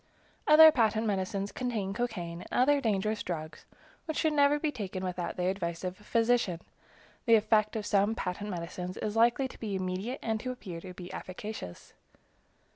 Other 0.47 0.71
patent 0.71 1.05
medicines 1.05 1.51
contain 1.51 1.93
cocaine 1.93 2.41
and 2.41 2.51
other 2.51 2.81
dangerous 2.81 3.21
drugs, 3.21 3.65
which 4.05 4.25
never 4.25 4.55
should 4.55 4.61
be 4.63 4.71
taken 4.71 5.03
without 5.05 5.37
the 5.37 5.45
advice 5.45 5.83
of 5.83 5.99
a 5.99 6.03
physician. 6.03 6.59
The 7.27 7.35
effect 7.35 7.75
of 7.75 7.85
some 7.85 8.15
patent 8.15 8.49
medicines 8.49 8.97
is 8.97 9.15
likely 9.15 9.47
to 9.47 9.59
be 9.59 9.75
immediate 9.75 10.17
and 10.23 10.39
to 10.39 10.51
appear 10.51 10.81
to 10.81 10.95
be 10.95 11.13
efficacious. 11.13 11.93